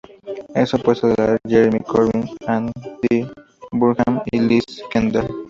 Es 0.55 0.73
opuesta 0.73 1.09
a 1.13 1.15
la 1.15 1.27
de 1.33 1.37
Jeremy 1.47 1.79
Corbyn, 1.81 2.27
Andy 2.47 3.29
Burnham 3.71 4.23
y 4.31 4.39
Liz 4.39 4.65
Kendall. 4.89 5.29